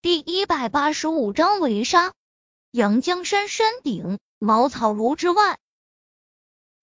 [0.00, 2.14] 第一百八十五章围杀。
[2.70, 5.58] 阳江山山顶，茅草庐之外，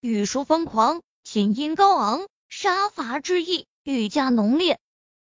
[0.00, 4.80] 雨疏风狂，琴音高昂，杀伐之意愈加浓烈。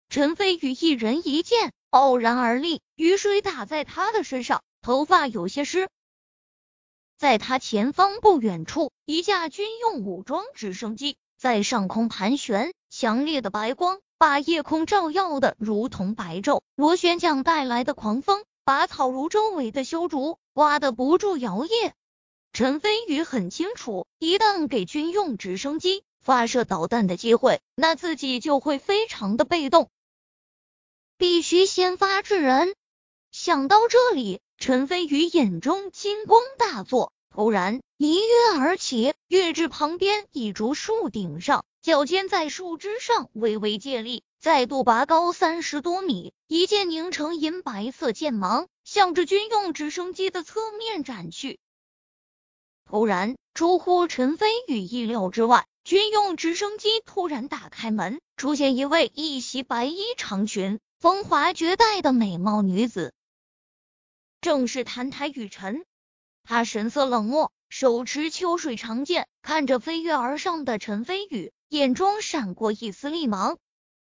[0.10, 5.88] 陈飞宇一人一剑，傲然而立，雨水打在他的身上，头发有些湿。
[7.15, 13.99] 在他前方不远处，一架军用武装直升机在上空盘旋，强烈的白光。
[14.19, 21.91] 把夜空照耀的如同白昼，螺旋桨带来的狂风把草庐周围的修竹刮得不住摇曳。
[22.52, 29.91] 陈飞宇很清楚，一旦给军用直升机发射导弹的机会，那自己就会非常的被动，
[31.20, 32.74] 必须先发制人。
[33.32, 41.66] 想到这里，陈飞宇眼中金光大作，突然一跃而起，跃至旁边一株树顶上。
[41.84, 51.60] 脚尖在树枝上微微借力，再度拔高三十多米，一剑凝成银白色剑芒，向着军用直升机的侧面斩去。
[52.85, 63.13] 突然，出乎陈飞宇意料之外，军用直升机突然打开门，出现一位一袭白衣长裙、风华绝代的美貌女子，
[64.41, 65.85] 正是澹台雨辰。
[66.49, 71.51] 他神色冷漠，手持秋水长剑，看着飞跃而上的陈飞宇。
[71.67, 73.57] 眼中闪过一丝厉芒。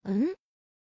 [0.04, 0.36] 嗯，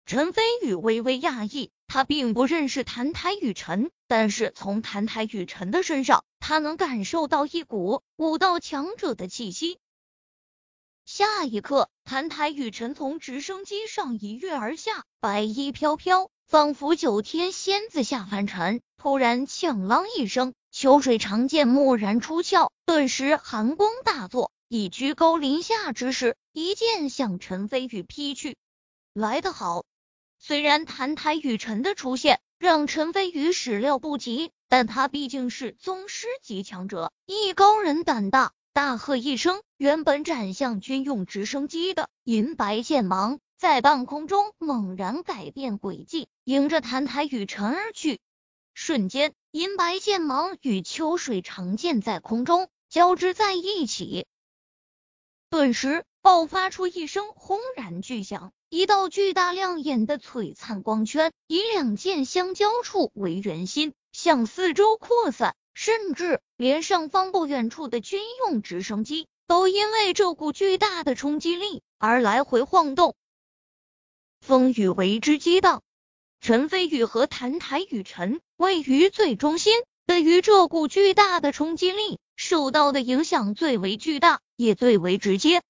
[0.05, 9.79] 陈飞宇微微讶异，他并不认识谭台雨辰，但是从谭台雨辰的身上，他能感受到一股武道强者的气息。
[11.07, 18.83] 下一刻，谭台雨辰从直升机上一跃而下，白衣飘飘，仿佛九天仙子下凡尘。
[18.99, 24.53] 突然，呛啷一声，秋水长剑蓦然出鞘，顿时寒光大作。
[24.69, 28.57] 以居高临下之势，一剑向陈飞宇劈去。
[29.13, 29.85] 来得好！
[30.39, 48.21] 虽然澹台雨辰的出现让陈飞宇始料不及，但他毕竟是宗师级强者，艺高人胆大，大喝一声，原本斩向军用直升机的银白剑芒在半空中猛然改变轨迹，迎着澹台雨辰而去。
[48.75, 54.27] 瞬间，银白剑芒与秋水长剑在空中交织在一起。
[55.51, 73.17] 顿时爆发出一声轰然巨响，一道巨大亮眼的璀璨光圈以两剑相交处为圆心，向四周扩散，甚至连上方不远处的军用直升机都因为这股巨大的冲击力而来回晃动。
[74.41, 75.83] 风雨为之激荡，
[76.41, 79.75] 陈飞宇和澹台雨辰位于最中心，
[80.07, 82.19] 对于这股巨大的冲击力。
[82.35, 85.61] 受到的影响最为巨大，也最为直接。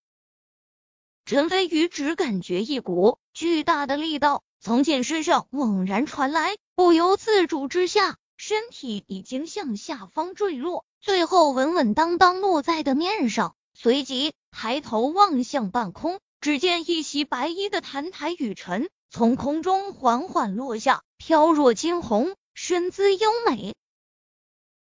[1.24, 13.56] 陈飞宇只感觉一股巨大的力道从剑身上猛然传来，不由自主之下，身体已经向下方坠落，最后稳稳当当落在的面上。
[13.74, 23.74] 随即抬头望向半空，只见一袭白衣的澹台雨辰从空中缓缓落下，飘若惊鸿，身姿优美。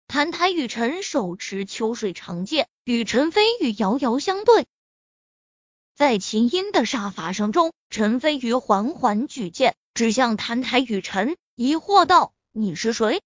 [0.08, 4.66] 澹台雨辰手持秋水长剑，与陈飞宇遥遥相对。
[5.94, 13.22] 在琴音的杀伐声中，陈飞宇缓缓举剑，指向澹台雨辰，疑惑道：“你是谁？”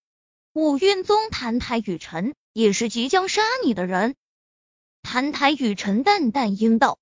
[0.53, 4.14] 五运宗澹台雨辰，也是即将杀你的人。
[5.03, 6.98] 澹台雨辰淡淡应道：“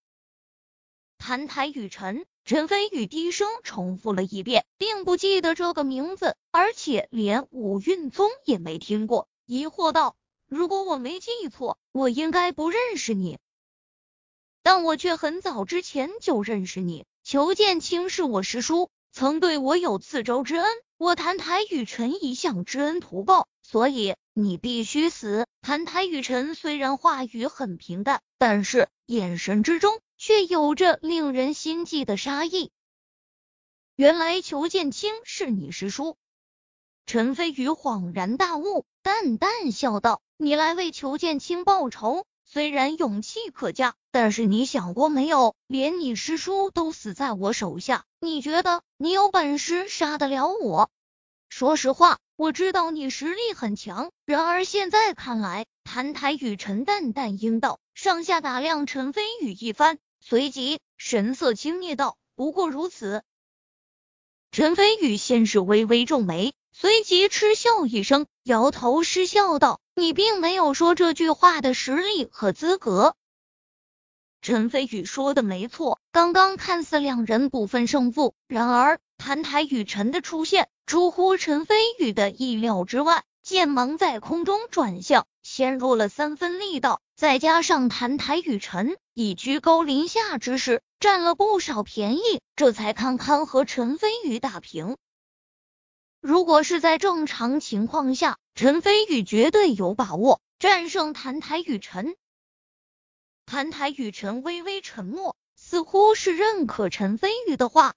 [1.19, 9.28] 澹台雨辰。”陈飞宇低声重复了一遍，并不记得这个名字，而且连五运宗也没听过。
[9.47, 10.17] 疑惑道
[10.49, 13.39] ：“如果我没记错，我应该不认识你，
[14.62, 17.05] 但我却很早之前就认识你。
[17.23, 20.67] 裘剑清是我师叔，曾对我有次州之恩，
[20.99, 32.71] 我谭台雨辰一向知恩图报，所以你必须死。”谭台雨辰虽然话语很平淡，但是眼神之中却有着令人心悸的杀意。
[33.97, 36.19] 原来裘剑清是你师叔。
[37.07, 50.91] 陈飞宇恍然大悟，淡淡笑道：“你来为裘剑清报仇，虽然勇气可嘉，但是你想过没有，连你师叔都死在我手下，你觉得你有本事杀得了我？
[51.49, 63.22] 说实话，我知道你实力很强，然而现在看来……”谭台雨陈淡淡应道，上下打量陈飞宇一番，随即神色轻蔑道：“不过如此。”
[64.53, 66.53] 陈飞宇先是微微皱眉。
[66.72, 73.17] 随即嗤笑一声，摇头失笑道：“你并没有说这句话的实力和资格。”
[74.41, 94.97] 陈飞宇说的没错，刚刚看似两人不分胜负，然而谭台雨辰的出现出乎陈飞宇的意料之外，剑芒在空中转向，陷入了三分力道，再加上谭台雨辰以居高临下之势占了不少便宜，这才堪堪和陈飞宇打平。
[96.21, 102.15] 如果是在正常情况下，陈飞宇绝对有把握战胜谭台雨辰。
[103.47, 107.95] 谭台雨辰微微沉默，似乎是认可陈飞宇的话。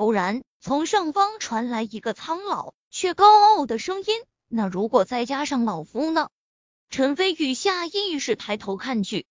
[0.00, 4.06] 突然，从上方传来一个苍老却高傲的声音
[4.48, 6.30] ：“那如果再加上老夫呢？”
[6.88, 9.26] 陈飞宇下意识抬头看去，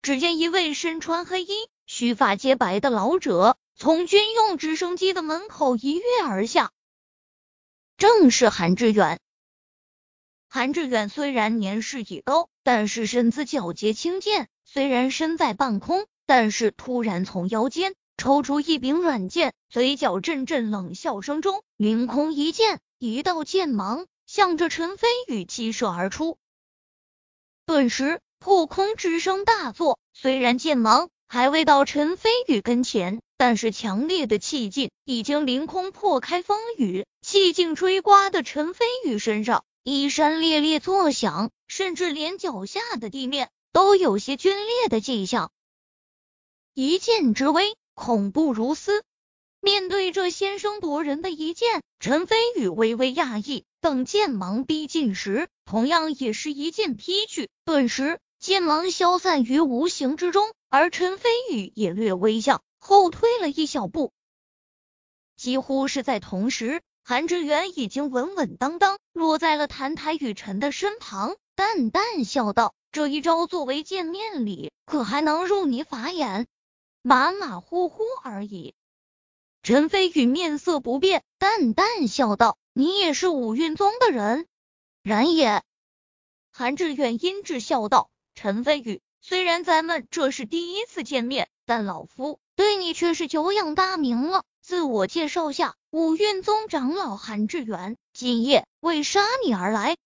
[0.00, 1.50] 只见一位身穿黑衣、
[1.84, 6.72] 须发皆白的老者从军用直升机的门口一跃而下，
[7.98, 9.20] 正是韩志远。
[10.48, 17.94] 韩志远虽然年事已高，但是身姿皎洁轻健，虽然身在半空，但是突然从腰间。
[18.22, 26.38] 抽出一柄软剑，嘴角阵阵冷笑声中，凌空一剑，一道剑芒向着陈飞宇击射而出。
[27.66, 45.50] 顿时破空之声大作，虽然剑芒还未到陈飞宇跟前，但是强烈的气劲已经凌空破开风雨，气劲吹刮的陈飞宇身上衣衫猎猎作响，甚至连脚下的地面都有些皲裂的迹象。
[46.72, 47.74] 一剑之威。
[47.94, 49.02] 恐怖如斯。
[49.60, 53.64] 面对这先声夺人的一剑，陈飞宇微微讶异。
[53.80, 64.12] 等剑芒逼近时，同样也是一剑劈去，顿时剑芒消散于无形之中，而陈飞宇也略微向后退了一小步。
[65.36, 76.46] 几乎是在同时，韩志远已经稳稳当当落在了谭台雨辰的身旁，淡淡笑道：“这一招作为见面礼，可还能入你法眼？”
[77.04, 78.76] 马马虎虎而已。
[79.64, 84.46] 陈飞宇面色不变，淡淡笑道：“你也是五运宗的人？”
[85.02, 85.64] 然也。
[86.52, 94.44] 韩志远阴质笑道：“陈飞宇，虽然咱们这是第一次见面，但老夫对你却是久仰大名了。
[94.60, 99.96] 自我介绍下，五运宗长老韩志远，今夜为杀你而来。”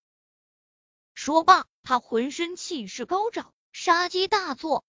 [1.13, 4.83] 说罢，他浑身气势高涨，杀机大作。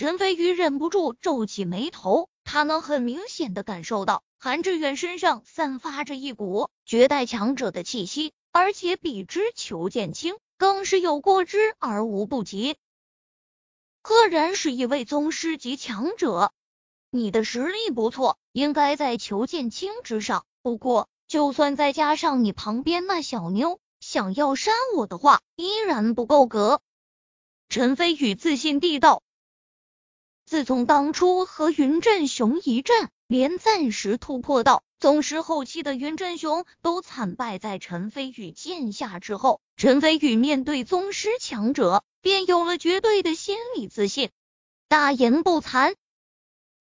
[0.00, 12.78] 陈飞宇忍不住皱起眉头，他能很明显的感受到韩志远身上散发着一股绝代强者的气息，而且比之裘剑清更是有过之而无不及，
[14.00, 16.50] 赫然是一位宗师级强者。
[17.10, 20.46] 你的实力不错，应该在裘剑清之上。
[20.62, 26.80] 不过，就算再加上你旁边那小妞，想要杀我的话，依然不够格。
[27.68, 29.22] 陈飞宇自信地道。
[30.50, 44.30] 自从当初和云振雄一战，连暂时突破到宗师后期的云振雄都惨败在陈飞宇剑下之后，陈飞宇面对宗师强者，便有了绝对的心理自信。
[44.88, 45.94] 大言不惭，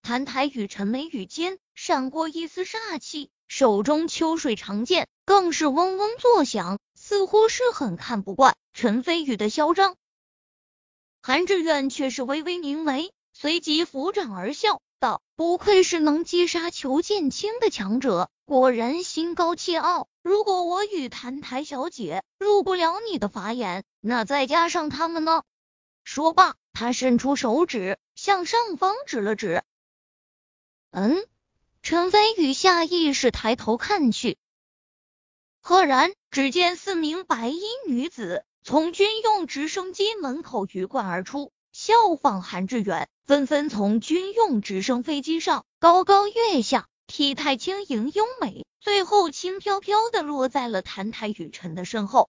[0.01, 9.95] 谭台与陈眉宇间闪过一丝煞气，手中秋水长剑更是嗡嗡作响，似乎是很看不惯陈飞宇的嚣张。
[11.21, 13.11] 韩志远却是微微凝眉。
[13.41, 20.09] 随即抚掌而笑道：“不愧是能击杀裘剑清的强者，果然心高气傲。
[20.21, 25.43] 如果我与谭台小姐入不了你的法眼，那再加上他们呢？”
[26.03, 29.63] 说罢，他伸出手指向上方指了指。
[30.91, 31.25] 嗯，
[31.81, 34.37] 陈飞宇下意识抬头看去，
[35.61, 41.53] 赫然只见四名白衣女子从军用直升机门口鱼贯而出。
[41.71, 52.27] 效仿韩志远，纷纷从军用直升飞机上高高跃下，体态轻盈优美，最后轻飘飘的落在了谭台雨辰的身后。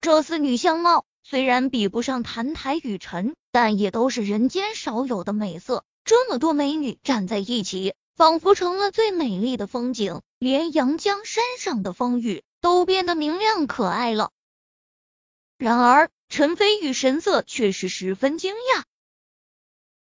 [0.00, 5.84] 这四女相貌虽然比不上谭台雨辰，但也都是人间少有的美色。
[6.04, 14.30] 这么多美女站在一起，仿佛成了最美丽的风景，连阳江山上的风雨都变得明亮可爱了。
[15.58, 16.12] 然而。
[16.30, 18.82] 陈飞宇神色却是十分惊讶。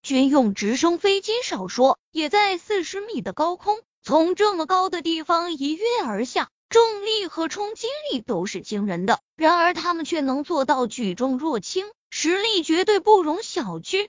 [0.07, 9.19] 军用直升飞机少说也在四十米的高空，从这么高的地方一跃而下，重力和冲击力都是惊人的。
[9.35, 14.07] 然而他们却能做到举重若轻，实力绝对不容小觑。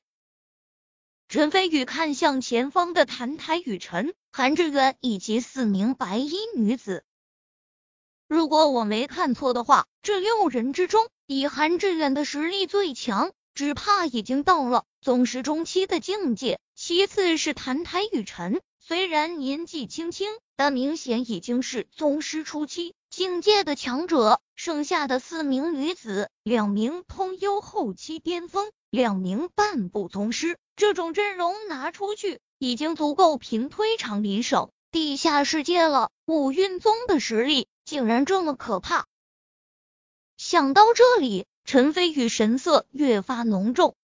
[1.28, 7.02] 陈飞宇看向前方的谭台雨辰、韩志远以及四名白衣女子。
[8.28, 16.60] 如果我没看错的话，这六人之中，以韩志远的实力最强，只怕已经到了宗师中期的境界。
[16.76, 24.40] 其次是谭台雨辰，虽然年纪轻轻，但明显已经是宗师初期境界的强者。
[24.54, 36.12] 剩下的四名女子，两名通幽后期巅峰，两名半步宗师，这种阵容拿出去，已经足够平推长林省地下世界了。
[36.26, 39.06] 五蕴宗的实力竟然这么可怕！
[40.36, 43.94] 想到这里，陈飞宇神色越发浓重。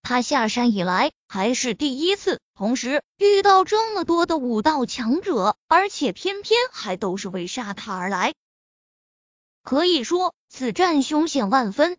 [0.00, 8.32] 他下山以来还是第一次，同时遇到这么多的武道强者，而且偏偏还都是为杀他而来。
[9.62, 11.98] 可以说，此战凶险万分。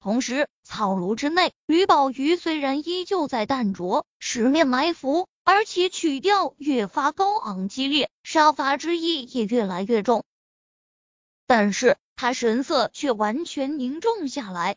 [0.00, 10.24] 同时，草庐之内，吕宝瑜虽然依旧在淡着，十面埋伏，而且曲调越发高昂激烈，杀伐之意也越来越重，
[11.46, 14.76] 但是他神色却完全凝重下来。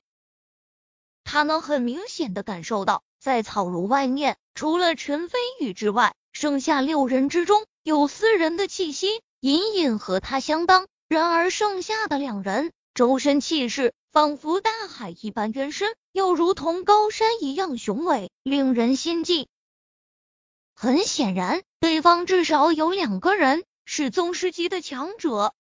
[1.24, 10.88] 他能很明显的感受到，在草庐外面，除了陈飞宇之外，剩下六人之中有四人的气息隐隐和他相当。
[11.08, 19.48] 然而，剩下的两人周身气势仿佛大海一般渊深，又如同高山一样雄伟，令人心悸。
[20.74, 25.54] 很显然，对方至少有两个人是宗师级的强者。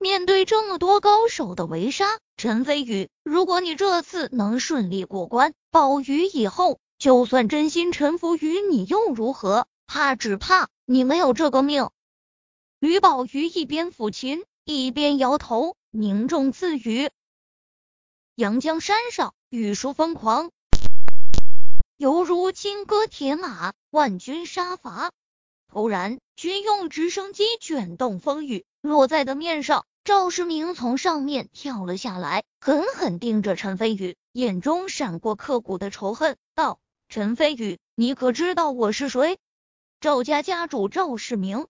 [0.00, 9.66] 面对这么多高手的围杀，陈飞宇，如果你这次能顺利过关，宝鱼以后就算真心臣服于你又如何？
[9.88, 11.90] 怕只怕你没有这个命。
[12.78, 17.10] 吕宝玉一边抚琴，一边摇头，凝重自语
[18.36, 20.52] ：“阳江山上雨疏疯狂，
[21.96, 25.10] 犹如金戈铁马，万军杀伐。”
[25.66, 29.84] 突然，军用直升机卷动风雨，落在的面上。
[30.08, 39.38] 赵世明从上面跳了下来，狠狠盯着陈飞宇，眼中闪过刻骨的仇恨，道：“陈飞宇，你可知道我是谁？
[40.00, 41.66] 赵家家主赵世明。”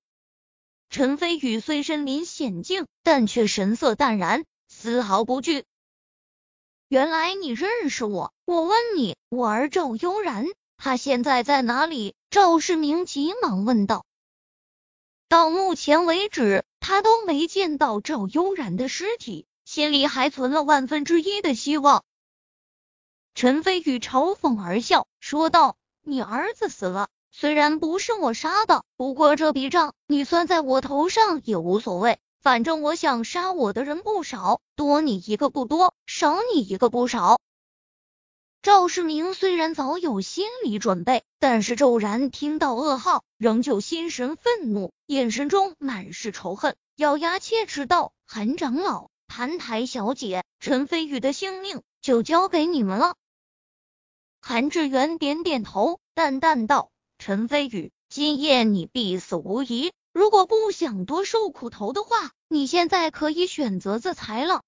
[0.89, 5.65] 陈飞宇虽身临险境，但却神色淡然，丝毫不惧。
[6.87, 8.33] 原来你认识我？
[8.45, 12.15] 我问你，我儿赵悠然，他现在在哪里？
[12.31, 14.05] 赵世明急忙问道。
[15.29, 22.03] 到目前为止，他都没见到赵悠然的尸体，心里还存了万分之一的希望。
[23.35, 32.21] 陈飞宇嘲讽而笑，说道：“你儿子死了。”虽然不是我杀的，不过这笔账你算在我头上也无所谓。
[32.41, 37.39] 反正我想杀我的人不少，多你一个不多，少你一个不少。
[38.61, 53.15] 赵世明虽然早有心理准备，但是骤然听到噩耗，仍旧心神愤怒，眼神中满是仇恨，咬牙切齿道：“韩长老，谭台小姐，陈飞宇的性命就交给你们了。”
[54.43, 56.91] 韩志远点点头，淡淡道。
[57.19, 59.93] 陈飞宇，今夜你必死无疑。
[60.13, 64.63] 如果不想多受苦头的话，你现在可以选择自裁了。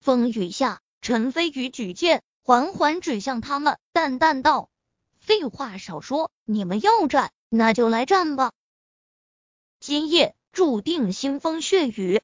[0.00, 4.70] 风雨下，陈飞宇举剑缓缓指向他们，淡淡道
[5.20, 8.52] ：“废话少说，你们要战，那就来战吧。
[9.80, 12.22] 今夜注定腥风血雨。”